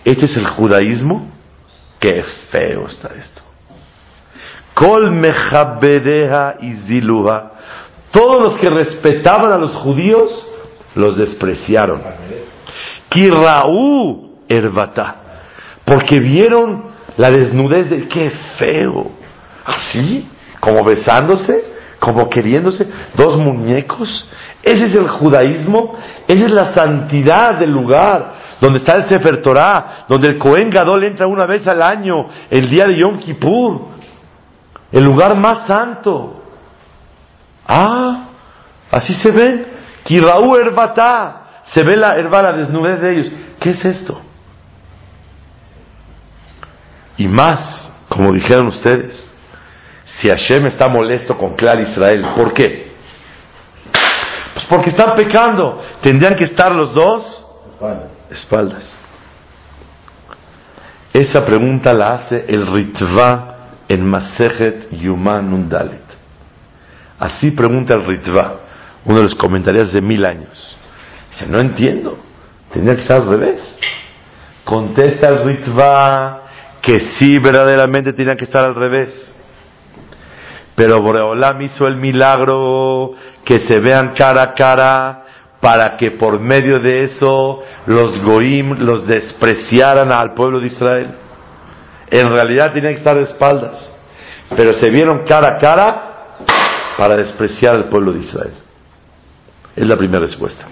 [0.04, 1.32] este es el judaísmo,
[2.00, 3.47] qué feo está esto.
[4.78, 5.26] Kol
[6.62, 7.52] y ziluha,
[8.12, 10.32] todos los que respetaban a los judíos
[10.94, 12.00] los despreciaron.
[13.10, 15.16] Kiraú erbata,
[15.84, 19.14] porque vieron la desnudez de qué feo.
[19.66, 24.30] Así, como besándose, como queriéndose, dos muñecos.
[24.62, 28.34] Ese es el judaísmo, esa es la santidad del lugar.
[28.62, 32.70] Donde está el Sefer Torah, donde el Cohen Gadol entra una vez al año, el
[32.70, 33.97] día de Yom Kippur,
[34.92, 36.44] el lugar más santo.
[37.68, 38.30] Ah,
[38.92, 39.66] así se ven.
[40.04, 43.32] Kiraú Herbatá, se ve la herba, la desnudez de ellos.
[43.60, 44.22] ¿Qué es esto?
[47.18, 49.30] Y más, como dijeron ustedes,
[50.06, 52.94] si Hashem está molesto con Clar Israel, ¿por qué?
[54.54, 55.84] Pues porque están pecando.
[56.02, 57.46] Tendrían que estar los dos
[58.30, 58.96] espaldas.
[61.12, 63.57] Esa pregunta la hace el Ritva
[63.88, 66.04] en Masejet Yuman Undalet.
[67.20, 68.60] Así pregunta el Ritva,
[69.06, 70.78] uno de los comentarios de mil años.
[71.32, 72.18] Dice, no entiendo,
[72.72, 73.80] tendría que estar al revés.
[74.64, 76.44] Contesta el Ritva
[76.82, 79.34] que sí verdaderamente tenía que estar al revés.
[80.76, 85.24] Pero Boreolam hizo el milagro que se vean cara a cara
[85.60, 91.16] para que por medio de eso los goim los despreciaran al pueblo de Israel.
[92.10, 93.90] En realidad tenían que estar de espaldas,
[94.56, 96.02] pero se vieron cara a cara
[96.98, 98.54] para despreciar al pueblo de Israel.
[99.76, 100.66] Es la primera respuesta.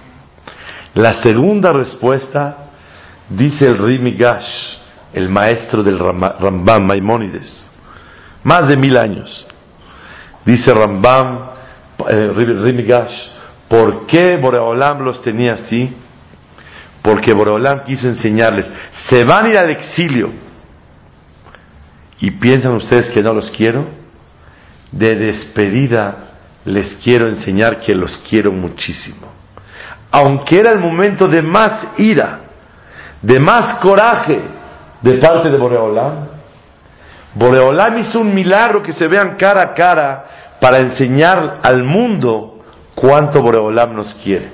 [0.95, 2.69] La segunda respuesta
[3.29, 4.77] dice el Rimi Gash,
[5.13, 7.69] el maestro del Rambam Maimónides,
[8.43, 9.45] más de mil años.
[10.45, 11.49] Dice Rambam,
[12.07, 13.11] eh, Rimigash,
[13.67, 15.91] ¿por qué Boreolam los tenía así?
[17.01, 18.67] Porque Boreolam quiso enseñarles,
[19.09, 20.44] se van a ir al exilio.
[22.19, 23.87] ¿Y piensan ustedes que no los quiero?
[24.91, 26.17] De despedida
[26.65, 29.27] les quiero enseñar que los quiero muchísimo.
[30.11, 32.39] Aunque era el momento de más ira,
[33.21, 34.39] de más coraje
[35.01, 36.27] de parte de Boreolam,
[37.35, 40.25] Boreolam hizo un milagro que se vean cara a cara
[40.59, 42.59] para enseñar al mundo
[42.95, 44.51] cuánto Boreolam nos quiere.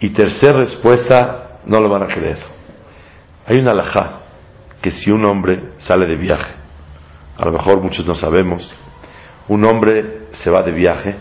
[0.00, 2.38] Y tercera respuesta, no lo van a creer.
[3.46, 4.19] Hay una alajá
[4.80, 6.54] que si un hombre sale de viaje,
[7.36, 8.74] a lo mejor muchos no sabemos,
[9.48, 11.16] un hombre se va de viaje,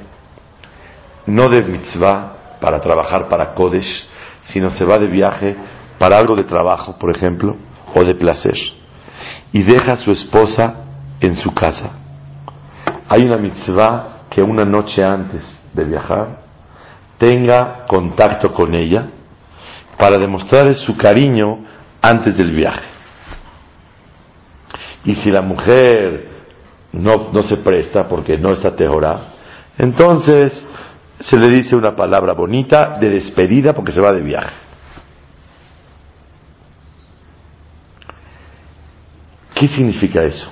[1.26, 4.08] no de mitzvah para trabajar para Kodesh,
[4.42, 5.56] sino se va de viaje
[5.98, 7.56] para algo de trabajo, por ejemplo,
[7.94, 8.58] o de placer
[9.52, 10.86] y deja a su esposa
[11.20, 11.92] en su casa.
[13.08, 15.42] Hay una mitzvah que una noche antes
[15.74, 16.40] de viajar
[17.18, 19.08] tenga contacto con ella
[19.98, 21.66] para demostrarle su cariño
[22.02, 22.99] antes del viaje.
[25.06, 26.28] Y si la mujer
[26.92, 29.20] no, no se presta porque no está teorá,
[29.78, 30.68] entonces
[31.20, 34.56] se le dice una palabra bonita de despedida porque se va de viaje.
[39.54, 40.50] ¿Qué significa eso?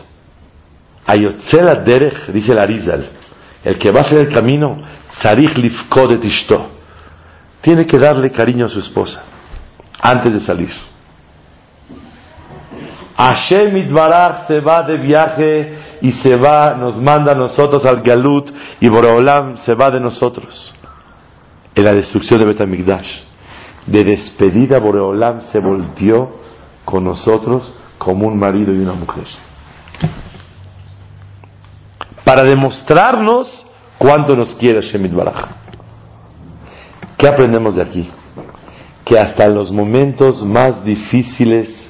[1.05, 3.10] Ayotzela derech, dice el Arizal,
[3.63, 4.81] el que va a hacer el camino,
[5.21, 6.71] sarich lifkodet ishto,
[7.62, 9.23] tiene que darle cariño a su esposa
[10.01, 10.71] antes de salir.
[13.17, 18.51] Hashem Itbaraj se va de viaje y se va, nos manda a nosotros al Galut
[18.80, 20.75] y Boreolam se va de nosotros.
[21.73, 23.21] En la destrucción de Betamigdash,
[23.88, 26.41] de despedida Boreolam se volteó
[26.86, 29.25] con nosotros como un marido y una mujer.
[32.23, 33.65] Para demostrarnos
[33.97, 35.45] cuánto nos quiere Hashem Itbaraj.
[37.17, 38.12] ¿Qué aprendemos de aquí?
[39.03, 41.87] Que hasta en los momentos más difíciles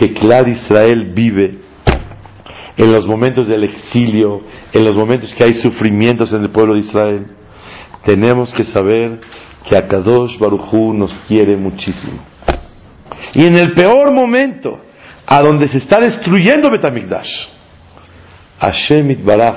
[0.00, 1.58] que Clar Israel vive
[2.74, 4.40] en los momentos del exilio,
[4.72, 7.26] en los momentos que hay sufrimientos en el pueblo de Israel,
[8.02, 9.20] tenemos que saber
[9.68, 12.18] que Akadosh Baruchú nos quiere muchísimo.
[13.34, 14.80] Y en el peor momento,
[15.26, 17.50] a donde se está destruyendo Betamigdash,
[18.58, 19.56] Hashem Baraj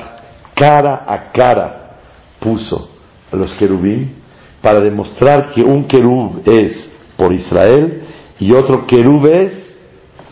[0.55, 1.99] cara a cara
[2.41, 2.89] puso
[3.31, 4.15] a los querubín
[4.61, 8.03] para demostrar que un querub es por Israel
[8.41, 9.62] y otro querub es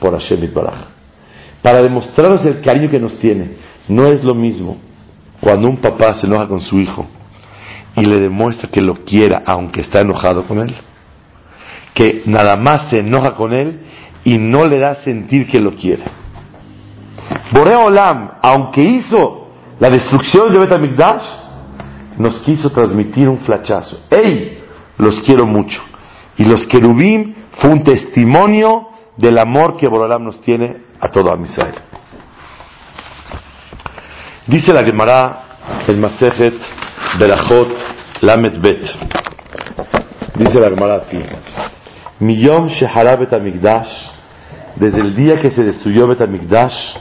[0.02, 0.88] por Hashem Baraj.
[1.62, 3.52] Para demostrarnos el cariño que nos tiene.
[3.88, 4.78] No es lo mismo
[5.40, 7.06] cuando un papá se enoja con su hijo
[7.96, 10.76] y le demuestra que lo quiera aunque está enojado con él.
[11.94, 13.82] Que nada más se enoja con él
[14.24, 16.04] y no le da sentir que lo quiere.
[17.52, 21.24] Borea Olam, aunque hizo la destrucción de Betamigdash,
[22.18, 24.06] nos quiso transmitir un flachazo.
[24.10, 24.64] ¡Ey!
[24.98, 25.82] Los quiero mucho.
[26.38, 31.76] Y los querubim fue un testimonio del amor que Borolam nos tiene a todo Israel.
[34.48, 35.44] Dice la Gemara,
[35.88, 36.56] el Masejet
[37.20, 37.70] Berachot
[38.22, 38.82] Lamet Bet.
[40.36, 41.22] Dice la Gemara así:
[42.20, 43.92] Miyom Shehara Betamigdash,
[44.76, 46.96] desde el día que se destruyó Betamigdash,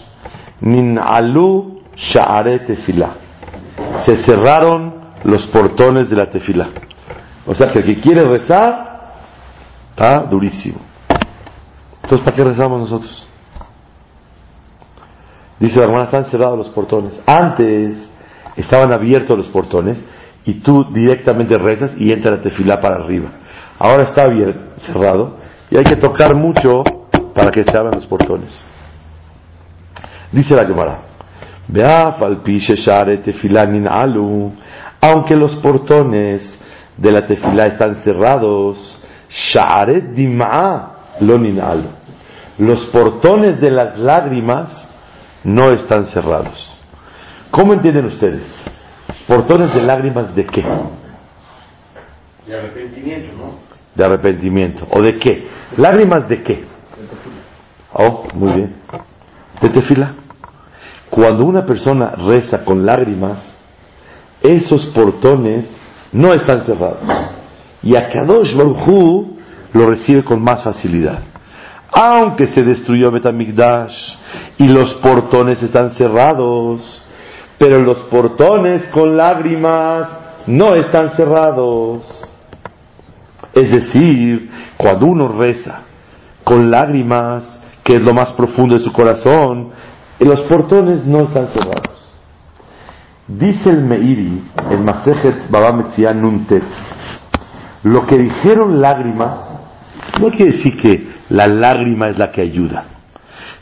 [0.60, 3.14] Nin'alu Sha'are Tefila.
[4.04, 6.68] Se cerraron los portones de la tefila.
[7.46, 9.14] O sea que el que quiere rezar,
[9.90, 10.89] está durísimo.
[12.10, 13.28] Entonces, ¿para qué rezamos nosotros?
[15.60, 17.22] Dice la hermana, están cerrados los portones.
[17.24, 18.10] Antes
[18.56, 20.04] estaban abiertos los portones
[20.44, 23.28] y tú directamente rezas y entra la tefilá para arriba.
[23.78, 25.36] Ahora está bien cerrado
[25.70, 26.82] y hay que tocar mucho
[27.32, 28.60] para que se abran los portones.
[30.32, 31.02] Dice la Gemara,
[35.00, 36.60] aunque los portones
[36.96, 41.99] de la tefilá están cerrados, sha'aret dim'a lo alu
[42.60, 44.86] los portones de las lágrimas
[45.44, 46.70] no están cerrados.
[47.50, 48.44] ¿Cómo entienden ustedes?
[49.26, 50.62] ¿Portones de lágrimas de qué?
[52.46, 53.54] De arrepentimiento, ¿no?
[53.94, 54.86] De arrepentimiento.
[54.90, 55.48] ¿O de qué?
[55.78, 56.64] ¿Lágrimas de qué?
[57.94, 58.74] Oh, muy bien.
[59.62, 60.12] De tefila.
[61.08, 63.58] Cuando una persona reza con lágrimas,
[64.42, 65.66] esos portones
[66.12, 67.00] no están cerrados.
[67.82, 68.86] Y a Kadosh Baruj
[69.72, 71.29] lo recibe con más facilidad
[71.92, 73.94] aunque se destruyó Betamigdash
[74.58, 77.04] y los portones están cerrados,
[77.58, 80.08] pero los portones con lágrimas
[80.46, 82.02] no están cerrados.
[83.52, 85.82] Es decir, cuando uno reza
[86.44, 89.70] con lágrimas, que es lo más profundo de su corazón,
[90.20, 92.14] los portones no están cerrados.
[93.26, 95.70] Dice el Meiri, el Masejet Baba
[96.14, 96.64] Nuntet,
[97.84, 99.59] lo que dijeron lágrimas,
[100.18, 102.84] no quiere decir que la lágrima es la que ayuda,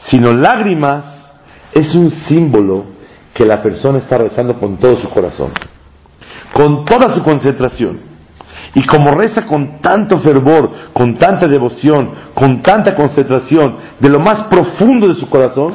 [0.06, 1.32] sino lágrimas
[1.72, 2.86] es un símbolo
[3.34, 5.52] que la persona está rezando con todo su corazón,
[6.52, 8.08] con toda su concentración.
[8.74, 14.44] Y como reza con tanto fervor, con tanta devoción, con tanta concentración, de lo más
[14.44, 15.74] profundo de su corazón,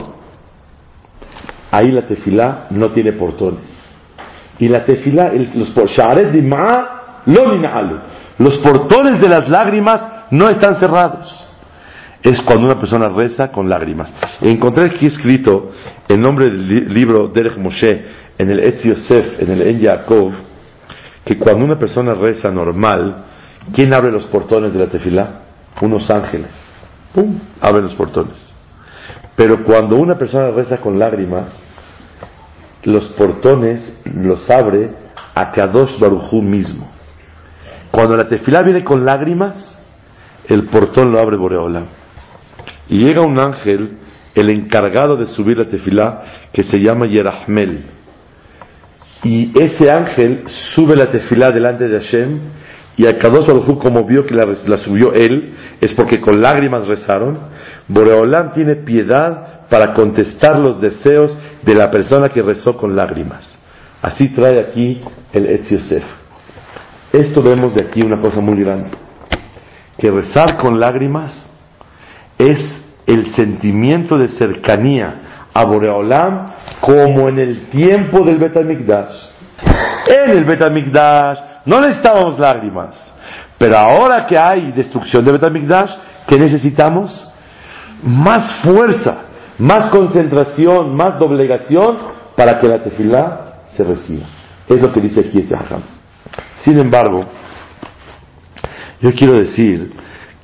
[1.71, 3.65] ahí la tefilá no tiene portones.
[4.59, 5.73] Y la tefilá, los
[8.38, 11.47] los portones de las lágrimas no están cerrados
[12.23, 14.11] es cuando una persona reza con lágrimas.
[14.41, 15.71] Encontré aquí escrito
[16.07, 18.05] el nombre del libro Derech Moshe
[18.39, 20.34] en el Etz Yosef, en el En Yaakov,
[21.23, 23.25] que cuando una persona reza normal,
[23.75, 25.41] ¿quién abre los portones de la tefilá?
[25.81, 26.51] Unos ángeles.
[27.13, 27.39] ¡Pum!
[27.61, 28.36] Abren los portones.
[29.36, 31.61] Pero cuando una persona reza con lágrimas,
[32.86, 34.89] los portones los abre
[35.36, 36.89] a Kadosh Barujú mismo.
[37.91, 39.82] Cuando la tefilá viene con lágrimas,
[40.48, 41.84] el portón lo abre Boreola.
[42.89, 43.98] Y llega un ángel,
[44.36, 47.86] el encargado de subir la tefilá, que se llama Yerahmel.
[49.24, 50.44] Y ese ángel
[50.76, 52.39] sube la tefilá delante de Hashem,
[52.96, 57.39] y a Kadosh Baruj como vio que la, subió él, es porque con lágrimas rezaron.
[57.88, 63.58] Boreolam tiene piedad para contestar los deseos de la persona que rezó con lágrimas.
[64.02, 66.04] Así trae aquí el Etziosef.
[67.12, 68.91] Esto vemos de aquí una cosa muy grande.
[70.04, 71.49] Que rezar con lágrimas
[72.38, 72.58] es
[73.08, 76.47] el sentimiento de cercanía a Boreolam
[76.82, 79.14] como en el tiempo del Betamikdash.
[80.06, 82.95] En el Betamikdash no necesitábamos lágrimas,
[83.58, 85.91] pero ahora que hay destrucción del Betamikdash,
[86.28, 87.32] ¿qué necesitamos?
[88.04, 89.22] Más fuerza,
[89.58, 91.97] más concentración, más doblegación
[92.36, 94.26] para que la tefilá se reciba.
[94.68, 95.80] Es lo que dice aquí ese hajam.
[96.62, 97.24] Sin embargo,
[99.04, 99.91] yo quiero decir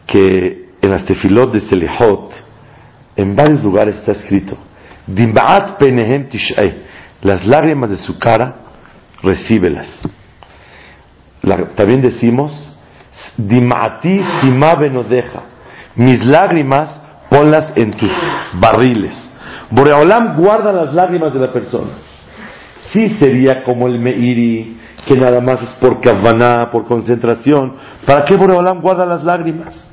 [0.05, 2.33] que en las tefilot de Selihot,
[3.15, 4.57] en varios lugares está escrito,
[5.07, 6.27] Dimbaat penehem
[7.21, 8.55] las lágrimas de su cara,
[9.23, 9.87] recíbelas.
[11.75, 12.51] también decimos,
[13.37, 15.41] Dimati sima benodeja,
[15.95, 16.99] mis lágrimas
[17.29, 18.11] ponlas en tus
[18.55, 19.15] barriles.
[19.71, 21.91] Boreolam guarda las lágrimas de la persona.
[22.91, 27.75] Sí sería como el Meiri, que nada más es por kavaná, por concentración.
[28.05, 29.87] ¿Para qué Boreolam guarda las lágrimas?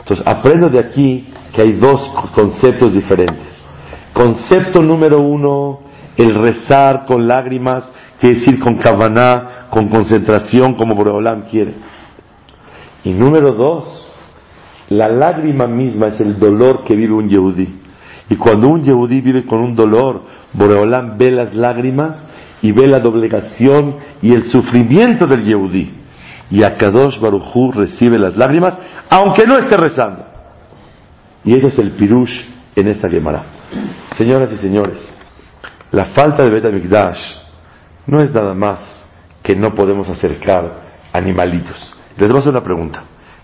[0.00, 2.00] Entonces, aprendo de aquí que hay dos
[2.34, 3.58] conceptos diferentes.
[4.12, 5.80] Concepto número uno,
[6.16, 7.84] el rezar con lágrimas,
[8.20, 11.74] quiere decir con kavaná, con concentración, como Boreolam quiere.
[13.04, 14.16] Y número dos,
[14.88, 17.87] la lágrima misma es el dolor que vive un yehudí.
[18.30, 20.22] Y cuando un yehudí vive con un dolor,
[20.52, 22.22] Boreolam ve las lágrimas
[22.62, 25.98] y ve la doblegación y el sufrimiento del yehudí
[26.50, 28.76] y Akadosh Baruchú recibe las lágrimas,
[29.10, 30.24] aunque no esté rezando.
[31.44, 33.44] Y ese es el pirush en esta Gemara.
[34.16, 34.98] Señoras y señores,
[35.90, 37.18] la falta de Betamikdash
[38.06, 39.04] no es nada más
[39.42, 41.94] que no podemos acercar animalitos.
[42.16, 43.02] Les voy a hacer una pregunta.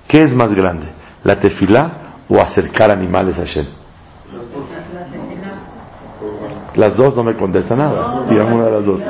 [0.09, 0.87] ¿Qué es más grande,
[1.23, 3.67] la tefilá o acercar animales a Shem?
[6.75, 8.25] Las dos no me contestan nada.
[8.29, 9.01] Digan una de las dos.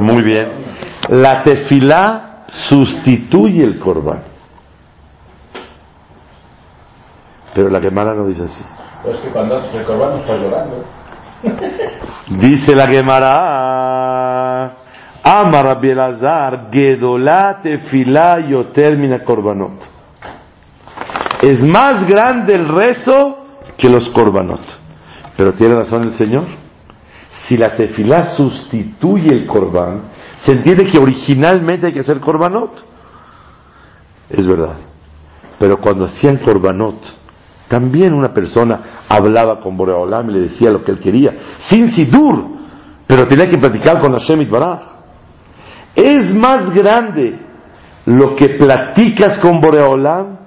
[0.00, 0.48] Muy bien.
[1.08, 4.22] La tefilá sustituye el corbán.
[7.54, 8.64] Pero la Gemara no dice así.
[9.02, 10.84] Pues que cuando haces el corbán no estás llorando.
[12.28, 14.72] Dice la Gemara.
[15.22, 19.95] Amar Bielazar, Gedolat tefilá yoter mina korbanot.
[21.50, 23.38] Es más grande el rezo
[23.76, 24.62] que los korbanot.
[25.36, 26.44] Pero tiene razón el Señor
[27.46, 30.02] si la tefilá sustituye el corbán,
[30.38, 32.84] se entiende que originalmente hay que hacer corbanot.
[34.28, 34.76] Es verdad.
[35.58, 36.96] Pero cuando hacían corbanot,
[37.68, 41.32] también una persona hablaba con Boreolam y le decía lo que él quería,
[41.68, 42.44] sin sidur,
[43.06, 44.80] pero tenía que platicar con Hashem Itbaraj.
[45.94, 47.38] Es más grande
[48.06, 50.45] lo que platicas con Boreolam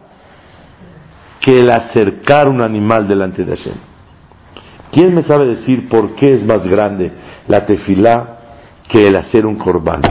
[1.50, 3.74] que el acercar un animal delante de Hashem.
[4.91, 7.12] ¿Quién me sabe decir por qué es más grande
[7.47, 8.38] la tefilá
[8.88, 10.02] que el hacer un corbán?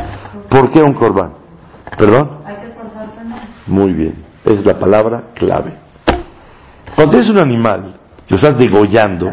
[0.49, 1.35] ¿Por qué un corbán?
[1.97, 2.41] ¿Perdón?
[2.45, 3.21] Hay que esforzarse
[3.69, 4.15] Muy bien,
[4.45, 5.75] es la palabra clave.
[6.97, 7.95] Cuando es un animal
[8.27, 9.33] lo estás degollando,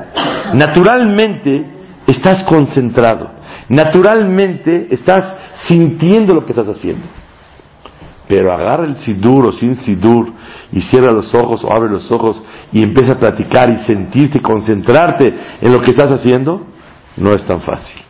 [0.53, 1.65] naturalmente
[2.05, 3.31] estás concentrado,
[3.67, 5.37] naturalmente estás
[5.67, 7.03] sintiendo lo que estás haciendo.
[8.27, 10.31] Pero agarra el sidur o sin sidur
[10.71, 15.35] y cierra los ojos o abre los ojos y empieza a platicar y sentirte, concentrarte
[15.61, 16.65] en lo que estás haciendo,
[17.17, 18.01] no es tan fácil.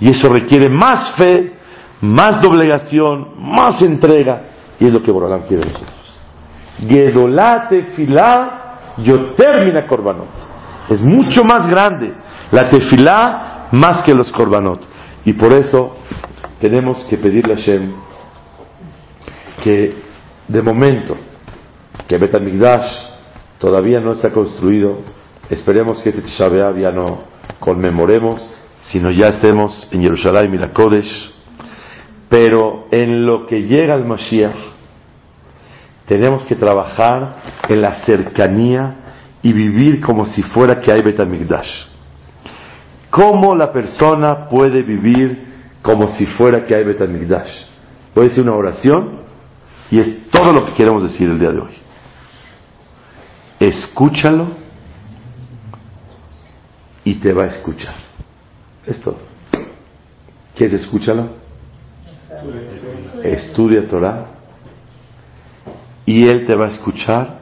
[0.00, 1.54] Y eso requiere más fe,
[2.00, 4.42] más doblegación, más entrega,
[4.78, 6.20] y es lo que Borolam quiere de nosotros.
[6.78, 10.28] Gedolate filá, yo termina korbanot.
[10.88, 12.12] Es mucho más grande
[12.50, 14.80] la tefilá más que los korbanot.
[15.24, 15.96] Y por eso
[16.60, 17.92] tenemos que pedirle a Shem
[19.64, 19.94] que
[20.46, 21.16] de momento
[22.06, 22.84] que Betamigdash
[23.58, 24.98] todavía no está construido,
[25.48, 27.22] esperemos que este Tisha ya no
[27.60, 28.46] conmemoremos,
[28.80, 31.32] sino ya estemos en Jerusalén y la Kodesh,
[32.28, 34.54] pero en lo que llega al Mashiach,
[36.04, 37.36] tenemos que trabajar
[37.66, 38.96] en la cercanía
[39.42, 41.86] y vivir como si fuera que hay Betamigdash.
[43.08, 47.50] ¿Cómo la persona puede vivir como si fuera que hay Betamigdash?
[48.14, 49.24] A decir una oración
[49.90, 51.84] y es todo lo que queremos decir el día de hoy
[53.68, 54.48] escúchalo
[57.04, 57.94] y te va a escuchar.
[58.86, 59.18] Es todo.
[60.56, 61.28] ¿Quieres escúchalo?
[63.22, 64.26] Estudia Torah
[66.06, 67.38] y él te va a escuchar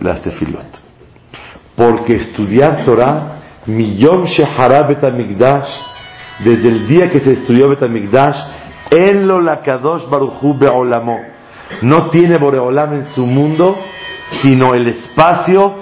[0.00, 0.66] las tefilot.
[1.76, 5.68] Porque estudiar Torah, Miyom Shehara Betamigdash,
[6.44, 8.36] desde el día que se estudió Betamigdash,
[8.90, 11.33] en lo la Kadosh Baruchu Be'olamo,
[11.82, 13.76] no tiene Boreolam en su mundo,
[14.42, 15.74] sino el espacio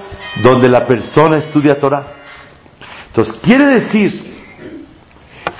[0.43, 2.07] donde la persona estudia Torah.
[3.09, 4.33] Entonces, quiere decir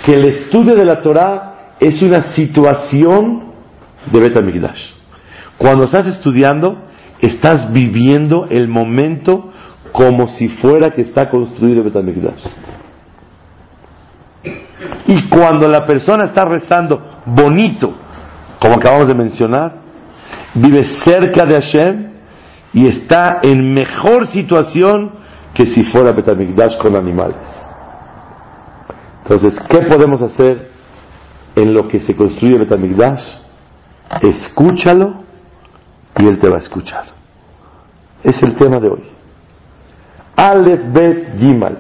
[0.05, 3.53] que el estudio de la Torah es una situación
[4.11, 4.93] de Betamigdash.
[5.59, 6.89] Cuando estás estudiando,
[7.21, 9.53] estás viviendo el momento
[9.93, 12.43] como si fuera que está construido Betamigdash.
[15.07, 17.95] Y cuando la persona está rezando bonito,
[18.59, 19.82] como acabamos de mencionar,
[20.55, 22.13] vive cerca de Hashem
[22.73, 25.13] y está en mejor situación
[25.55, 27.37] que si fuera Betamigdash con animales.
[29.23, 30.71] Entonces, ¿qué podemos hacer
[31.55, 33.23] en lo que se construye Betamigdash?
[34.21, 35.23] Escúchalo
[36.19, 37.05] y él te va a escuchar.
[38.23, 39.03] Es el tema de hoy.
[40.37, 41.79] Aleph Bet Gimal.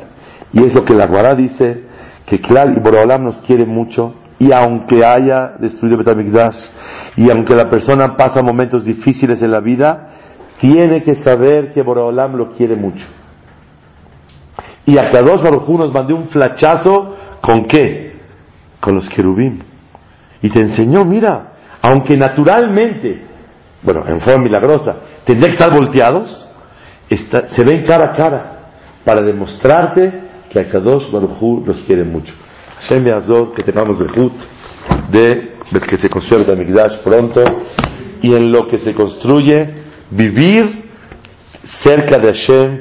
[0.53, 1.85] Y es lo que la Guará dice,
[2.27, 6.57] que claro, y Borolam nos quiere mucho, y aunque haya destruido Betamigdash,
[7.17, 10.09] y aunque la persona pasa momentos difíciles en la vida,
[10.59, 13.07] tiene que saber que Borolam lo quiere mucho.
[14.85, 18.17] Y a dos Baruj nos mandó un flachazo, ¿con qué?
[18.81, 19.61] Con los querubim.
[20.43, 23.23] Y te enseñó, mira, aunque naturalmente,
[23.81, 26.49] bueno, en forma milagrosa, tendría que estar volteados,
[27.09, 28.53] se ven cara a cara
[29.05, 30.13] para demostrarte
[30.51, 32.35] que a Kadosh los quiere mucho.
[32.83, 34.33] Hashem Azor, que tengamos el Hut
[35.11, 35.53] de
[35.89, 37.43] que se construye el Migdash pronto
[38.21, 39.69] y en lo que se construye,
[40.11, 40.85] vivir
[41.83, 42.71] cerca de Hashem